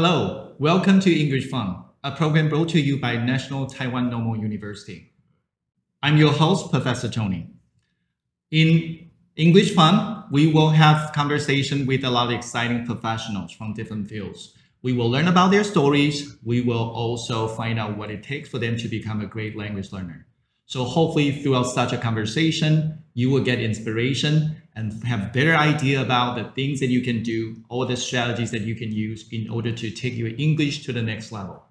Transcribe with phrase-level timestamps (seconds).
[0.00, 5.12] Hello, welcome to English Fun, a program brought to you by National Taiwan Normal University.
[6.04, 7.50] I'm your host, Professor Tony.
[8.52, 14.06] In English Fun, we will have conversation with a lot of exciting professionals from different
[14.08, 14.54] fields.
[14.82, 16.36] We will learn about their stories.
[16.44, 19.90] We will also find out what it takes for them to become a great language
[19.90, 20.28] learner.
[20.66, 26.36] So hopefully throughout such a conversation, you will get inspiration and have better idea about
[26.36, 29.72] the things that you can do, all the strategies that you can use in order
[29.72, 31.64] to take your English to the next level.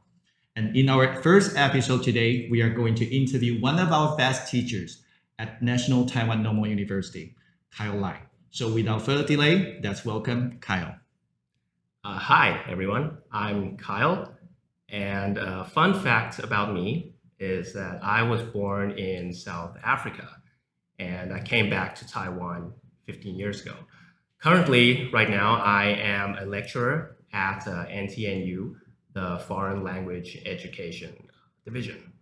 [0.58, 4.52] And in our first episode today, we are going to interview one of our best
[4.52, 5.04] teachers
[5.40, 7.34] at National Taiwan Normal University,
[7.72, 8.20] Kyle Lai.
[8.50, 10.96] So without further delay, let's welcome Kyle.
[12.04, 13.20] Uh, hi, everyone.
[13.32, 14.34] I'm Kyle.
[14.90, 20.28] And a fun fact about me is that I was born in South Africa
[21.00, 22.74] and I came back to Taiwan
[23.08, 23.76] 15 years ago.
[24.44, 28.76] Currently, right now, I am a lecturer at uh, NTNU,
[29.14, 31.28] the Foreign Language Education
[31.66, 32.14] Division.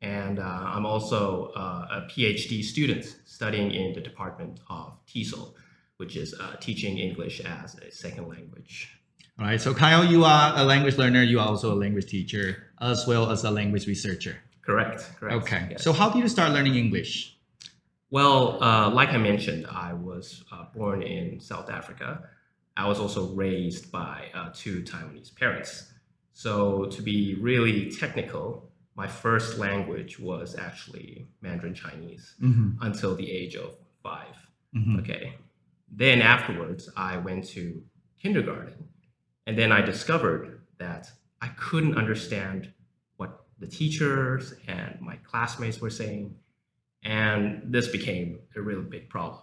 [0.00, 5.54] And uh, I'm also uh, a PhD student studying in the Department of TESOL,
[5.98, 8.98] which is uh, teaching English as a second language.
[9.38, 12.72] All right, so Kyle, you are a language learner, you are also a language teacher,
[12.80, 14.36] as well as a language researcher.
[14.62, 15.36] Correct, correct.
[15.36, 15.84] Okay, yes.
[15.84, 17.38] so how did you start learning English?
[18.12, 22.28] Well, uh, like I mentioned, I was uh, born in South Africa.
[22.76, 25.90] I was also raised by uh, two Taiwanese parents.
[26.34, 32.82] So, to be really technical, my first language was actually Mandarin Chinese Mm-hmm.
[32.82, 34.26] until the age of 5
[34.76, 34.98] Mm-hmm.
[35.00, 35.34] Okay.
[35.90, 37.82] Then afterwards, I went to
[38.22, 38.88] kindergarten.
[39.46, 41.10] And then I discovered that
[41.42, 42.72] I couldn't understand
[43.16, 46.34] what the teachers and my classmates were saying.
[47.02, 49.42] And this became a really big problem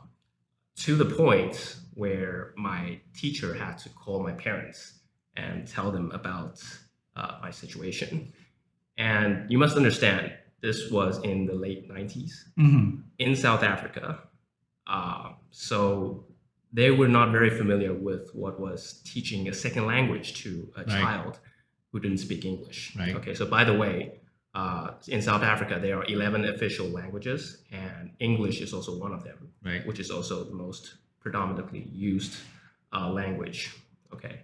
[0.78, 4.94] to the point where my teacher had to call my parents
[5.36, 6.62] and tell them about
[7.16, 8.32] uh, my situation.
[8.98, 13.02] And you must understand, this was in the late 90s Mm-hmm.
[13.18, 14.20] in South Africa.
[14.88, 16.26] Uh, so
[16.72, 20.88] they were not very familiar with what was teaching a second language to a Right.
[20.90, 21.40] child
[21.92, 22.96] who didn't speak English.
[22.98, 23.16] Right.
[23.16, 24.20] Okay, so by the way,
[24.60, 29.22] uh, in South Africa, there are 11 official languages, and English is also one of
[29.24, 29.40] them,
[29.70, 29.84] Right.
[29.88, 30.84] which is also the most
[31.24, 32.34] predominantly used
[32.96, 33.60] uh, language.
[34.16, 34.36] Okay,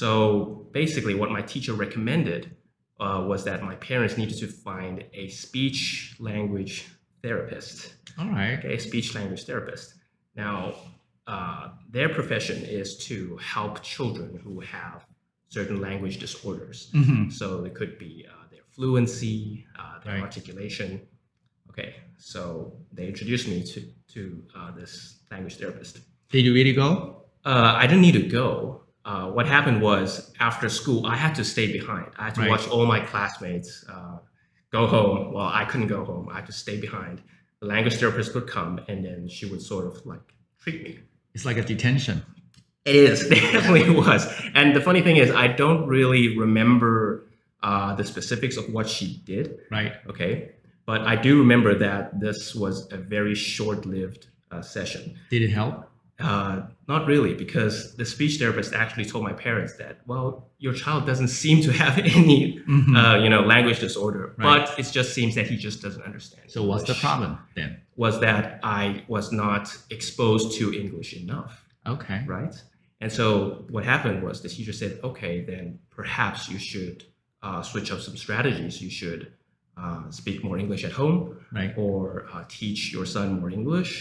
[0.00, 2.42] so basically, what my teacher recommended
[3.00, 6.74] uh, was that my parents needed to find a speech language
[7.22, 8.58] therapist, All right.
[8.58, 9.94] okay, speech language therapist.
[10.36, 10.74] Now,
[11.26, 15.04] uh, their profession is to help children who have
[15.48, 16.90] certain language disorders.
[16.92, 17.30] Mm-hmm.
[17.30, 18.43] So it could be uh,
[18.74, 20.22] fluency, uh, their Right.
[20.22, 21.00] articulation.
[21.70, 23.80] Okay, so they introduced me to
[24.14, 24.92] to uh, this
[25.30, 25.98] language therapist.
[26.30, 27.24] Did you really go?
[27.44, 28.82] Uh, I didn't need to go.
[29.04, 32.06] Uh, what happened was after school, I had to stay behind.
[32.16, 32.50] I had to Right.
[32.50, 34.18] watch all my classmates uh,
[34.70, 35.32] go home.
[35.34, 36.28] Well, I couldn't go home.
[36.30, 37.22] I had to stay behind.
[37.60, 40.26] The language therapist would come, and then she would sort of like
[40.62, 40.98] treat me.
[41.34, 42.22] It's like a detention.
[42.84, 44.22] It is it definitely was.
[44.54, 47.26] And the funny thing is, I don't really remember
[47.68, 49.46] uh, the specifics of what she did.
[49.78, 49.92] Right.
[50.10, 50.30] Okay,
[50.90, 55.02] but I do remember that this was a very short-lived uh, session.
[55.30, 55.74] Did it help?
[56.20, 56.56] Uh,
[56.92, 61.32] not really, because the speech therapist actually told my parents that, well, your child doesn't
[61.42, 62.94] seem to have any, Mhm.
[63.00, 64.64] uh, you know, language disorder, Right.
[64.68, 66.44] but it just seems that he just doesn't understand.
[66.54, 67.70] so what's the problem then?
[68.04, 69.64] Was that I was not
[69.96, 71.52] exposed to English enough,
[71.94, 72.20] Okay.
[72.36, 72.54] right?
[73.02, 73.28] And so
[73.74, 75.64] what happened was the teacher said, okay, then
[75.98, 76.98] perhaps you should
[77.46, 78.74] uh, switch up some strategies.
[78.84, 79.22] You should
[79.82, 81.18] uh, speak more English at home,
[81.58, 81.72] Right.
[81.84, 82.00] or
[82.32, 83.92] uh, teach your son more English.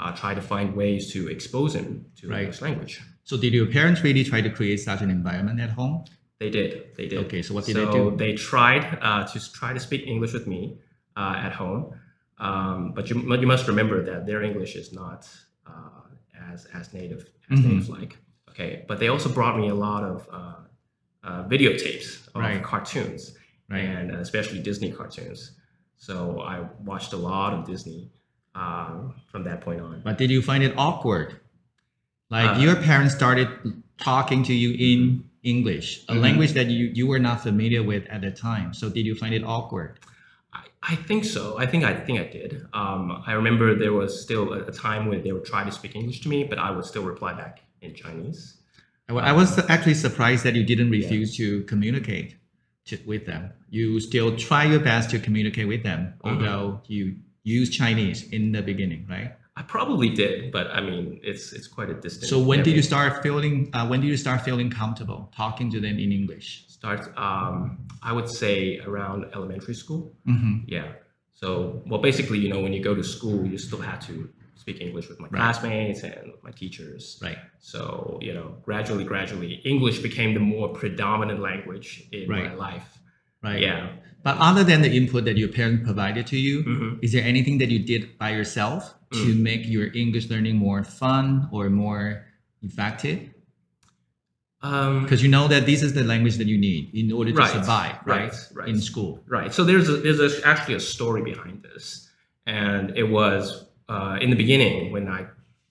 [0.00, 2.40] Uh, try to find ways to expose him to Right.
[2.40, 2.94] English language.
[3.28, 5.96] So did your parents really try to create such an environment at home?
[6.42, 6.70] They did.
[6.96, 7.18] They did.
[7.26, 8.02] Okay, so what did so they do?
[8.24, 10.60] They tried uh, to try to speak English with me
[11.20, 11.82] uh, at home,
[12.46, 15.20] um, but you you must remember that their English is not
[15.70, 16.02] uh,
[16.52, 17.22] as as native
[17.52, 17.64] as Mhm.
[17.68, 18.12] native like.
[18.50, 20.16] Okay, but they also brought me a lot of
[21.22, 22.62] uh, uh, videotapes of Right.
[22.62, 23.36] cartoons
[23.68, 23.80] Right.
[23.84, 25.52] and especially Disney cartoons.
[25.96, 28.10] So I watched a lot of Disney
[28.54, 30.00] um, from that point on.
[30.04, 31.38] But did you find it awkward?
[32.30, 33.48] Like Uh, your parents started
[33.98, 36.20] talking to you in English, a Mhm.
[36.22, 38.72] language that you, you were not familiar with at the time.
[38.74, 39.98] So did you find it awkward?
[40.52, 41.58] I, I think so.
[41.58, 42.66] I think I think I did.
[42.72, 45.94] Um, I remember there was still a, a time when they would try to speak
[45.94, 48.59] English to me, but I would still reply back in Chinese.
[49.10, 52.36] I I was actually surprised that you didn't refuse to communicate
[52.86, 53.52] to, with them.
[53.68, 56.30] You still try your best to communicate with them, Mhm.
[56.30, 59.32] although you use Chinese in the beginning, right?
[59.56, 62.30] I probably did, but I mean, it's it's quite a distance.
[62.30, 63.54] So when did you start feeling?
[63.74, 66.64] Uh, when did you start feeling comfortable talking to them in English?
[66.68, 67.00] start?
[67.18, 67.56] Um,
[68.02, 70.02] I would say around elementary school.
[70.26, 70.54] Mm-hmm.
[70.66, 70.88] Yeah.
[71.34, 74.14] So well, basically, you know, when you go to school, you still have to
[74.62, 75.40] speak English with my Right.
[75.40, 77.02] classmates and with my teachers.
[77.22, 77.38] Right.
[77.72, 82.88] So you know, gradually, gradually, English became the more predominant language in my life.
[83.42, 83.60] Right.
[83.60, 83.82] Yeah.
[84.22, 87.56] But other than the input that your parents provided to you, hmm is there anything
[87.62, 88.80] that you did by yourself
[89.22, 89.40] to Mm.
[89.50, 92.04] make your English learning more fun or more
[92.68, 93.18] effective?
[94.62, 97.38] Um, Because you know that this is the language that you need in order to
[97.38, 98.28] Right, survive, right?
[98.30, 98.68] right, right.
[98.68, 99.24] In school.
[99.26, 99.54] Right.
[99.56, 102.10] So there's a, there's a, actually a story behind this,
[102.46, 105.20] and it was uh, in the beginning when I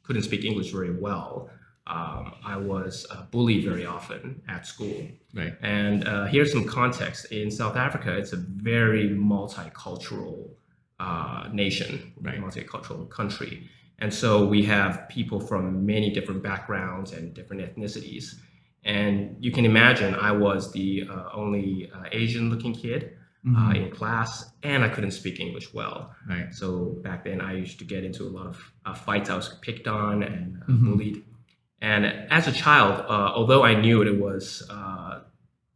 [0.03, 1.49] couldn't speak English very well.
[1.87, 2.23] Um,
[2.53, 4.97] I was uh, bullied very often at school,
[5.33, 5.53] Right.
[5.81, 7.19] and uh, here's some context.
[7.31, 10.49] In South Africa, it's a very multicultural
[10.99, 12.39] uh, nation, Right.
[12.39, 13.53] multicultural country,
[14.01, 15.63] and so we have people from
[15.93, 18.25] many different backgrounds and different ethnicities.
[18.85, 19.15] And
[19.45, 23.75] you can imagine, I was the uh, only uh, Asian-looking kid uh, Mhm.
[23.75, 26.13] in class, and I couldn't speak English well.
[26.27, 26.53] Right.
[26.53, 29.29] So back then, I used to get into a lot of uh, fights.
[29.29, 30.85] I was picked on and uh, Mhm.
[30.85, 31.23] bullied.
[31.81, 35.21] And as a child, uh, although I knew it was uh,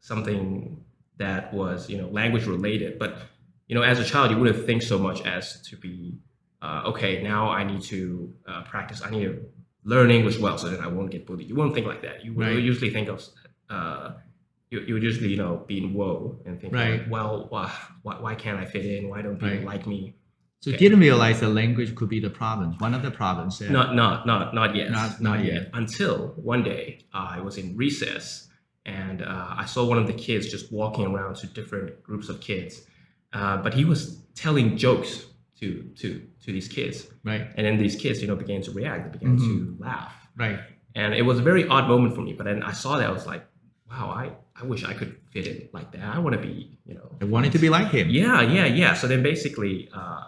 [0.02, 0.84] something
[1.18, 3.18] that was, you know, language related, but
[3.68, 6.18] you know, as a child, you wouldn't think so much as to be,
[6.62, 9.02] uh, okay, now I need to uh, practice.
[9.02, 9.40] I need to
[9.86, 11.48] learn English well, so that I won't get bullied.
[11.48, 12.26] You won't think like that.
[12.26, 12.60] You would Right.
[12.72, 13.24] usually think of.
[14.74, 17.02] You, you would usually, you know, be in woe and think, Right.
[17.02, 17.72] like, well, why,
[18.02, 19.08] why, can't I fit in?
[19.12, 19.66] Why don't people Right.
[19.74, 20.16] like me?
[20.62, 20.78] So Okay.
[20.84, 22.70] didn't realize that language could be the problem.
[22.88, 23.60] One of the problems.
[23.60, 24.90] that- Not, not, not, not yet.
[25.00, 25.70] Not- not yet.
[25.74, 26.84] Until one day,
[27.14, 28.48] uh, I was in recess,
[28.86, 32.42] and uh, I saw one of the kids just walking around to different groups of
[32.50, 32.74] kids,
[33.34, 34.02] uh, but he was
[34.44, 35.12] telling jokes
[35.60, 35.68] to
[36.02, 36.08] to
[36.44, 37.46] to these kids, Right.
[37.56, 39.02] and then these kids, you know, began to react.
[39.06, 39.54] They began to
[39.88, 40.60] laugh, Right.
[40.96, 42.34] and it was a very odd moment for me.
[42.40, 43.44] But then I saw that I was like,
[43.90, 44.26] wow, I
[44.60, 46.02] I wish I could fit in like that.
[46.16, 48.10] I want to be, you know, I wanted to be like him.
[48.10, 48.94] yeah, yeah, yeah.
[48.94, 50.22] So then basically, uh,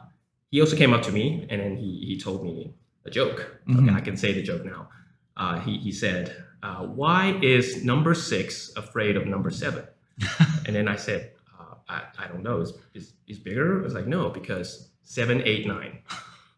[0.51, 2.73] he also came up to me and then he, he told me
[3.05, 3.59] a joke.
[3.67, 3.83] Mhm.
[3.87, 4.89] Okay, I can say the joke now.
[5.37, 9.83] Uh, he, he said, uh, Why is number six afraid of number seven?
[10.65, 12.61] and then I said, uh, I, I don't know.
[12.61, 13.79] Is, is, is bigger?
[13.81, 15.99] I was like, No, because seven, eight, nine.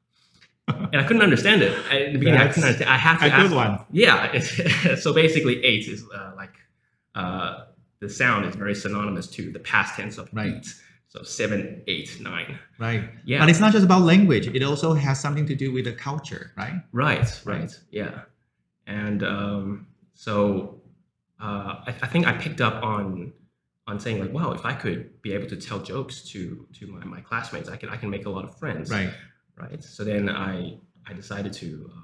[0.67, 1.73] and I couldn't understand it.
[1.91, 2.89] I- In the beginning, I couldn't understand.
[2.89, 3.79] I had to A ask good one.
[3.91, 4.39] yeah.
[5.03, 6.53] So basically, eight is uh, like
[7.17, 7.65] uh,
[7.99, 10.55] the sound is very synonymous to the past tense of Right.
[10.55, 10.67] eat.
[11.09, 12.59] So seven, eight, nine.
[12.77, 13.03] Right.
[13.25, 13.39] Yeah.
[13.39, 14.47] But it's not just about language.
[14.47, 16.75] It also has something to do with the culture, right?
[16.91, 17.41] right.
[17.45, 17.71] Right.
[17.91, 18.21] Yeah.
[18.85, 20.81] And um, so
[21.41, 23.33] uh, I, I think I picked up on
[23.87, 27.03] on saying like, wow, if I could be able to tell jokes to to my,
[27.05, 28.91] my classmates, I can I can make a lot of friends.
[28.91, 29.11] Right.
[29.55, 29.81] right?
[29.83, 30.77] So then I
[31.09, 32.01] I decided to, uh,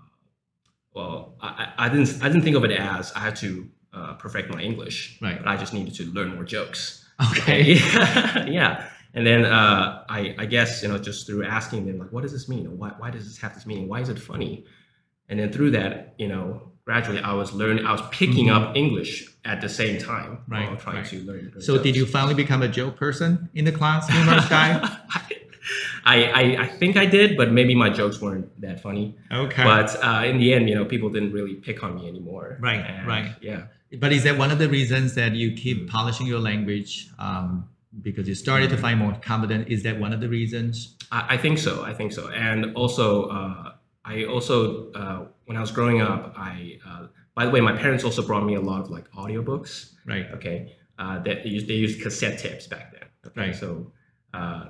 [0.95, 4.49] well, I I didn't I didn't think of it as I had to uh, perfect
[4.49, 5.37] my English, Right.
[5.37, 7.05] But I just needed to learn more jokes.
[7.31, 7.73] Okay.
[7.73, 8.89] yeah, yeah.
[9.15, 12.31] And then uh, I I guess you know just through asking them like, what does
[12.31, 12.65] this mean?
[12.79, 13.87] Why why does this have this meaning?
[13.87, 14.65] Why is it funny?
[15.29, 18.55] And then through that, you know, gradually I was learning, I was picking Mhm.
[18.55, 19.11] up English
[19.45, 21.05] at the same time Right, while trying right.
[21.05, 21.53] to learn.
[21.61, 24.71] So did you finally become a joke person in the class, humorous guy?
[26.05, 29.15] I, I, I think I did, but maybe my jokes weren't that funny.
[29.31, 29.63] Okay.
[29.63, 32.57] But uh, in the end, you know, people didn't really pick on me anymore.
[32.59, 33.31] Right, And, right.
[33.41, 33.67] Yeah.
[33.99, 35.87] But is that one of the reasons that you keep Mm.
[35.89, 37.69] polishing your language um,
[38.01, 39.67] because you started to find more confident?
[39.69, 40.95] Is that one of the reasons?
[41.11, 41.83] I, I think so.
[41.83, 42.29] I think so.
[42.29, 43.73] And also, uh,
[44.05, 48.03] I also, uh, when I was growing up, I, uh, by the way, my parents
[48.03, 49.93] also brought me a lot of like audiobooks.
[50.05, 50.27] Right.
[50.33, 50.75] Okay.
[50.99, 53.07] Uh, that they used, they used cassette tapes back then.
[53.27, 53.41] Okay.
[53.41, 53.55] Right.
[53.55, 53.91] So,
[54.33, 54.65] uh,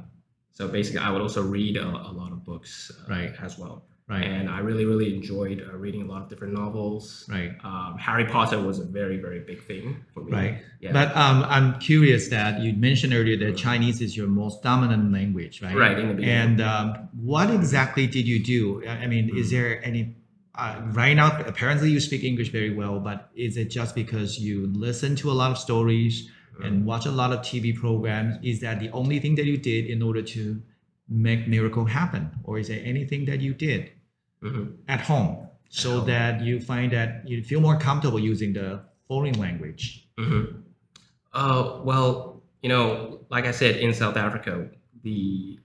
[0.52, 3.34] so basically, I would also read a, a lot of books uh, Right.
[3.42, 3.86] as well.
[4.14, 4.26] Right.
[4.38, 7.26] And I really, really enjoyed uh, reading a lot of different novels.
[7.30, 7.52] Right.
[7.64, 10.32] Um, Harry Potter was a very, very big thing for me.
[10.32, 10.56] Right.
[10.80, 10.92] Yeah.
[10.92, 15.62] But um, I'm curious that you mentioned earlier that Chinese is your most dominant language,
[15.62, 15.76] right?
[15.76, 16.36] Right, in the beginning.
[16.44, 18.86] And um, what exactly did you do?
[18.88, 19.52] I mean, is Mm.
[19.56, 20.16] there any?
[20.56, 24.68] Uh, right now, apparently you speak English very well, but is it just because you
[24.88, 26.30] listen to a lot of stories
[26.60, 26.66] Mm.
[26.68, 28.38] and watch a lot of TV programs?
[28.44, 30.62] Is that the only thing that you did in order to
[31.10, 33.82] make miracle happen, or is there anything that you did
[34.44, 34.76] Mhm.
[34.88, 36.08] at home so home.
[36.08, 40.08] that you find that you feel more comfortable using the foreign language?
[40.18, 40.60] Mm-hmm.
[41.34, 44.70] Uh, well, you know, like I said, in South Africa,
[45.04, 45.60] the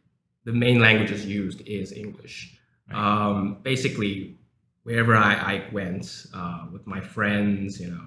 [0.45, 2.57] the main languages used is English.
[2.91, 2.97] Right.
[2.99, 4.39] Um, basically,
[4.85, 8.07] wherever I, I went uh, with my friends, you know,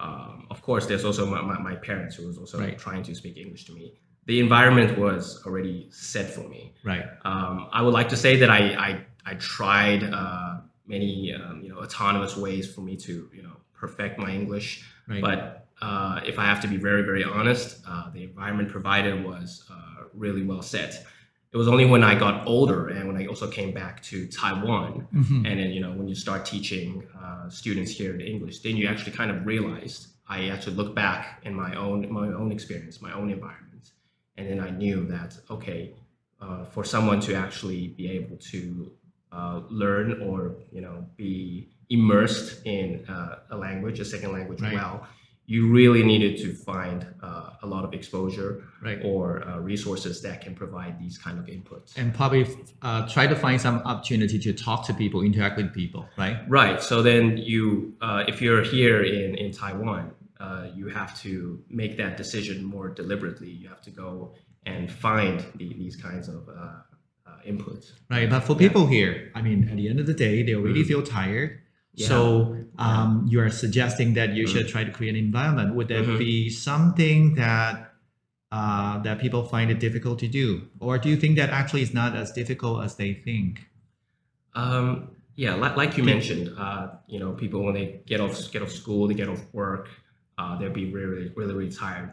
[0.00, 2.78] um, of course, there's also my, my, my parents who was also Right.
[2.78, 3.92] trying to speak English to me.
[4.24, 6.74] The environment was already set for me.
[6.82, 7.04] Right.
[7.26, 11.68] Um, I would like to say that I, I, I tried uh, many um, you
[11.70, 14.68] know autonomous ways for me to you know perfect my English.
[15.08, 15.20] Right.
[15.20, 15.38] But
[15.82, 20.04] uh, if I have to be very very honest, uh, the environment provided was uh,
[20.14, 20.92] really well set.
[21.52, 25.08] It was only when I got older and when I also came back to Taiwan,
[25.14, 25.36] Mhm.
[25.46, 26.88] and then you know when you start teaching
[27.22, 30.02] uh, students here in English, then you actually kind of realized.
[30.28, 33.84] I actually look back in my own my own experience, my own environment,
[34.36, 35.80] and then I knew that okay,
[36.44, 38.90] uh, for someone to actually be able to
[39.38, 40.38] uh, learn or
[40.76, 44.74] you know be immersed in uh, a language, a second language, Right.
[44.78, 44.96] well,
[45.54, 48.50] you really needed to find uh, a lot of exposure
[48.86, 48.98] Right.
[49.10, 51.88] or uh, resources that can provide these kind of inputs.
[52.00, 52.44] and probably
[52.82, 56.36] uh, try to find some opportunity to talk to people, interact with people, right?
[56.60, 56.78] Right.
[56.90, 57.62] So then you,
[58.06, 60.04] uh, if you're here in in Taiwan,
[60.44, 61.30] uh, you have to
[61.82, 63.50] make that decision more deliberately.
[63.62, 64.10] You have to go
[64.74, 66.40] and find the, these kinds of
[67.46, 67.92] uh.
[68.10, 68.28] Right.
[68.28, 68.68] But for Yeah.
[68.68, 70.88] people here, I mean, at the end of the day, they already Mhm.
[70.88, 71.60] feel tired.
[71.94, 72.08] Yeah.
[72.08, 75.74] So um, you are suggesting that you should try to create an environment.
[75.74, 76.18] Would there Mhm.
[76.18, 77.82] be something that
[78.52, 81.92] uh, that people find it difficult to do, or do you think that actually it's
[81.92, 83.66] not as difficult as they think?
[84.54, 88.62] Um, yeah, like, like you mentioned, uh, you know, people when they get off get
[88.62, 89.88] off school, they get off work,
[90.38, 92.12] uh, they'll be really, really, really tired.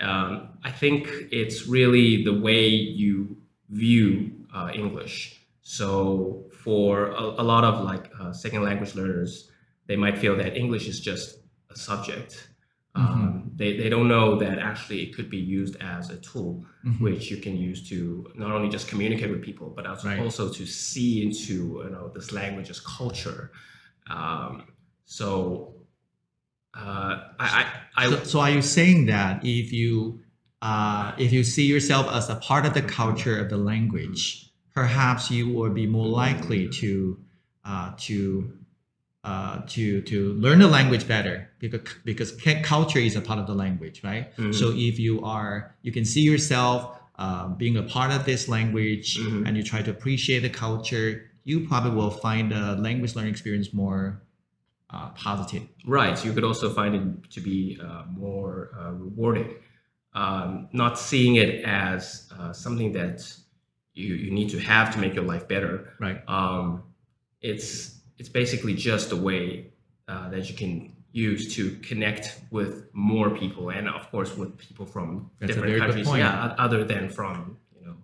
[0.00, 3.36] Um, I think it's really the way you
[3.68, 5.40] view uh, English.
[5.62, 9.50] So for a, a lot of like uh, second language learners,
[9.86, 11.38] they might feel that English is just
[11.70, 12.48] a subject.
[12.94, 17.00] Um, they, they don't know that actually it could be used as a tool Mhm.
[17.00, 20.18] which you can use to not only just communicate with people, but also, Right.
[20.18, 23.52] also to see into you know this language's culture.
[24.10, 24.64] Um,
[25.06, 25.74] so
[26.74, 27.64] uh, I,
[27.96, 30.21] I, I so, so are you saying that if you
[30.62, 35.30] uh, if you see yourself as a part of the culture of the language, perhaps
[35.30, 37.18] you will be more likely to
[37.64, 38.52] uh, to
[39.24, 43.54] uh, to to learn the language better because because culture is a part of the
[43.54, 44.34] language, right?
[44.36, 44.54] Mhm.
[44.54, 49.18] So if you are you can see yourself uh, being a part of this language
[49.18, 49.46] Mhm.
[49.46, 53.72] and you try to appreciate the culture, you probably will find the language learning experience
[53.72, 54.22] more
[54.90, 55.62] uh, positive.
[55.86, 56.22] Right.
[56.24, 59.54] You could also find it to be uh, more uh, rewarding.
[60.14, 63.34] Um, not seeing it as uh, something that
[63.94, 65.94] you, you need to have to make your life better.
[65.98, 66.22] Right.
[66.28, 66.82] Um,
[67.40, 69.72] it's it's basically just a way
[70.08, 74.86] uh, that you can use to connect with more people, and of course with people
[74.86, 76.08] from That's different countries.
[76.08, 77.96] Yeah, other than from you know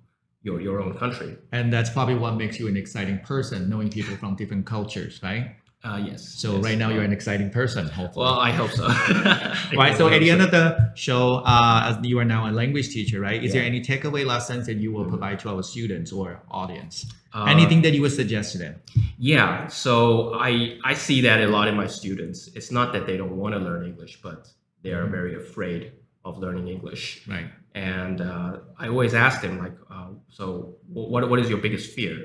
[0.42, 1.36] your your own country.
[1.52, 5.56] And that's probably what makes you an exciting person, knowing people from different cultures, right?
[5.84, 6.28] Uh, yes.
[6.36, 6.64] So yes.
[6.64, 8.24] right now you're an exciting person, hopefully.
[8.24, 8.86] Well, I hope so.
[9.76, 9.96] right.
[9.96, 13.20] So at the end of the show, uh, as you are now a language teacher,
[13.20, 13.42] right?
[13.42, 17.06] Is there any takeaway lessons that you will provide to our students or audience?
[17.32, 18.74] Uh, Anything that you would suggest to them?
[19.18, 22.48] Yeah, so I I see that a lot in my students.
[22.56, 24.48] It's not that they don't want to learn English, but
[24.82, 25.10] they are Mhm.
[25.10, 25.92] very afraid
[26.24, 27.22] of learning English.
[27.28, 27.50] Right.
[27.74, 32.16] And uh, I always ask them like, uh, so what what is your biggest fear?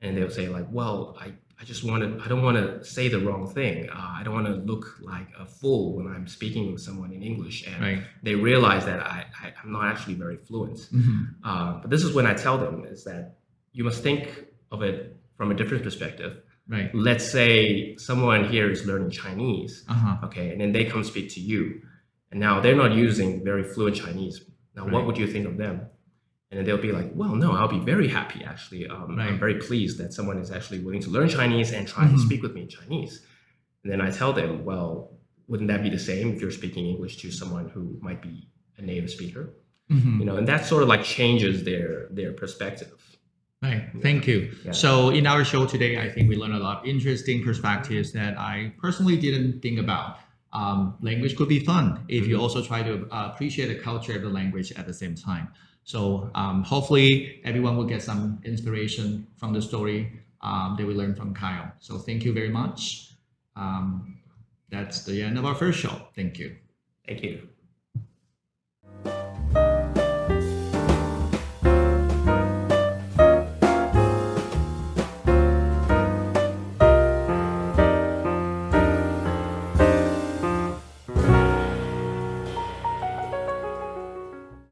[0.00, 3.08] And they'll say like, well, I I just want to I don't want to say
[3.08, 3.88] the wrong thing.
[3.88, 7.22] Uh, I don't want to look like a fool when I'm speaking with someone in
[7.22, 7.66] English.
[7.66, 8.02] And Right.
[8.22, 10.78] they realize that I, I I'm not actually very fluent.
[10.92, 11.34] Mhm.
[11.42, 13.38] Uh, but this is when I tell them is that
[13.72, 14.22] you must think
[14.70, 16.32] of it from a different perspective
[16.68, 16.90] Right.
[16.94, 20.26] let's say someone here is learning Chinese, Uh huh.
[20.26, 21.80] okay, and then they come speak to you,
[22.32, 24.36] and now they're not using very fluent Chinese.
[24.74, 24.92] Now, Right.
[24.94, 25.76] what would you think of them?
[26.50, 28.86] And then they'll be like, well, no, I'll be very happy actually.
[28.86, 32.12] Um, I'm very pleased that someone is actually willing to learn Chinese and try to
[32.14, 32.20] Mhm.
[32.20, 33.22] speak with me in Chinese.
[33.82, 37.16] And then I tell them, well, wouldn't that be the same if you're speaking English
[37.18, 38.48] to someone who might be
[38.78, 39.54] a native speaker?
[39.90, 40.20] Mhm.
[40.20, 42.92] You know, and that sort of like changes their their perspective.
[43.62, 43.88] Right.
[44.00, 44.52] Thank you.
[44.64, 44.72] Yeah.
[44.72, 48.38] So in our show today, I think we learned a lot of interesting perspectives that
[48.38, 50.18] I personally didn't think about.
[50.52, 52.40] Um, language could be fun if you Mhm.
[52.40, 55.48] also try to uh, appreciate the culture of the language at the same time.
[55.86, 61.16] So um, hopefully everyone will get some inspiration from the story um, that we learned
[61.16, 61.72] from Kyle.
[61.78, 63.12] So thank you very much.
[63.54, 64.18] Um,
[64.68, 66.08] that's the end of our first show.
[66.16, 66.56] Thank you.
[67.06, 67.48] Thank you.